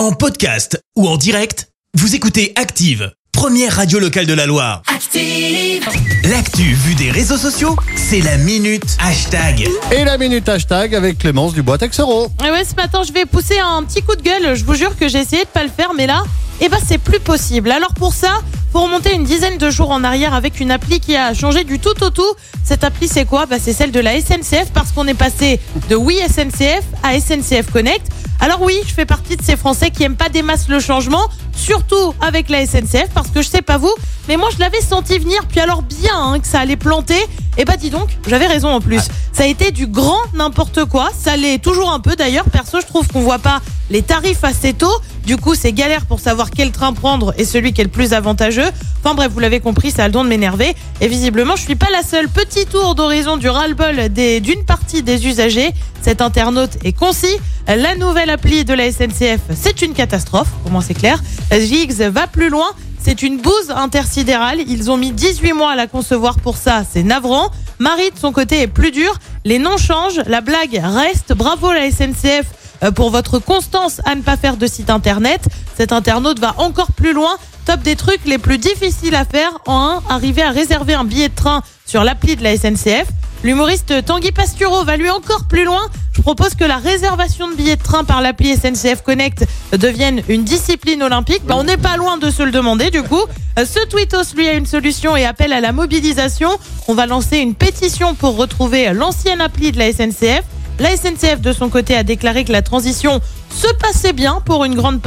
[0.00, 4.80] En podcast ou en direct, vous écoutez Active, première radio locale de la Loire.
[4.86, 5.86] Active.
[6.24, 9.68] L'actu vue des réseaux sociaux, c'est la minute hashtag.
[9.92, 12.30] Et la minute hashtag avec Clémence Dubois Texero.
[12.42, 14.56] Et ouais, ce matin, je vais pousser un petit coup de gueule.
[14.56, 16.22] Je vous jure que j'ai essayé de pas le faire, mais là,
[16.62, 17.70] eh ben, c'est plus possible.
[17.70, 18.40] Alors pour ça,
[18.72, 21.78] faut remonter une dizaine de jours en arrière avec une appli qui a changé du
[21.78, 22.34] tout au tout.
[22.64, 23.44] Cette appli, c'est quoi?
[23.44, 25.60] Bah, C'est celle de la SNCF parce qu'on est passé
[25.90, 28.06] de Oui SNCF à SNCF Connect.
[28.40, 31.28] Alors oui, je fais partie de ces Français qui aiment pas des masses le changement,
[31.54, 33.92] surtout avec la SNCF, parce que je sais pas vous,
[34.28, 37.20] mais moi je l'avais senti venir, puis alors bien hein, que ça allait planter.
[37.58, 39.02] Et bah dis donc, j'avais raison en plus.
[39.32, 42.46] Ça a été du grand n'importe quoi, ça l'est toujours un peu d'ailleurs.
[42.46, 44.92] Perso, je trouve qu'on voit pas les tarifs assez tôt.
[45.26, 48.12] Du coup, c'est galère pour savoir quel train prendre et celui qui est le plus
[48.14, 48.68] avantageux.
[49.02, 50.74] Enfin bref, vous l'avez compris, ça a le don de m'énerver.
[51.00, 52.28] Et visiblement, je suis pas la seule.
[52.28, 55.72] Petit tour d'horizon du ras-le-bol d'une partie des usagers.
[56.00, 57.36] Cet internaute est concis.
[57.66, 60.48] La nouvelle appli de la SNCF, c'est une catastrophe.
[60.66, 61.22] Au moins, c'est clair.
[61.52, 62.68] Giggs va plus loin.
[63.02, 64.58] C'est une bouse intersidérale.
[64.66, 66.84] Ils ont mis 18 mois à la concevoir pour ça.
[66.90, 67.50] C'est navrant.
[67.78, 69.18] Marie, de son côté, est plus dure.
[69.44, 70.20] Les noms changent.
[70.26, 71.32] La blague reste.
[71.32, 72.46] Bravo la SNCF
[72.94, 75.42] pour votre constance à ne pas faire de site internet.
[75.76, 77.36] Cet internaute va encore plus loin.
[77.66, 79.50] Top des trucs les plus difficiles à faire.
[79.66, 83.06] En 1, arriver à réserver un billet de train sur l'appli de la SNCF.
[83.42, 85.80] L'humoriste Tanguy Pastureau va lui encore plus loin.
[86.12, 90.44] Je propose que la réservation de billets de train par l'appli SNCF Connect devienne une
[90.44, 91.42] discipline olympique.
[91.46, 93.22] Bah, on n'est pas loin de se le demander du coup.
[93.58, 96.50] Euh, Ce tweetos lui a une solution et appelle à la mobilisation.
[96.88, 100.42] On va lancer une pétition pour retrouver l'ancienne appli de la SNCF.
[100.80, 103.20] La SNCF, de son côté, a déclaré que la transition
[103.54, 105.02] se passait bien pour une grande,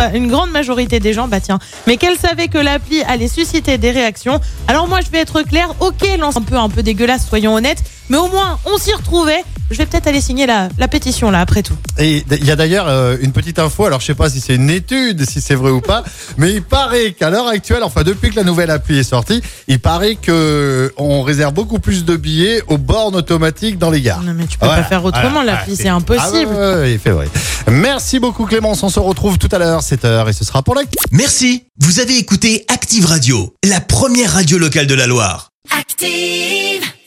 [0.52, 1.28] majorité des gens.
[1.28, 1.58] Bah tiens,
[1.88, 4.40] mais qu'elle savait que l'appli allait susciter des réactions.
[4.68, 5.74] Alors moi, je vais être clair.
[5.80, 7.84] Ok, lance un peu, un peu dégueulasse, soyons honnêtes.
[8.10, 9.44] Mais au moins, on s'y retrouvait.
[9.72, 11.76] Je vais peut-être aller signer la, la pétition là, après tout.
[11.98, 14.54] Et il y a d'ailleurs euh, une petite info, alors je sais pas si c'est
[14.56, 16.04] une étude, si c'est vrai ou pas,
[16.38, 19.80] mais il paraît qu'à l'heure actuelle, enfin depuis que la nouvelle appli est sortie, il
[19.80, 24.22] paraît que on réserve beaucoup plus de billets aux bornes automatiques dans les gares.
[24.22, 25.30] Non, mais tu peux Voilà, pas faire autrement.
[25.32, 26.52] voilà, l'appli, voilà, c'est impossible.
[26.54, 27.28] Ah ouais, ouais, ouais, il fait vrai.
[27.72, 30.82] Merci beaucoup Clémence, on se retrouve tout à l'heure, 7h, et ce sera pour la...
[31.12, 35.50] Merci, vous avez écouté Active Radio, la première radio locale de la Loire.
[35.80, 36.84] Active.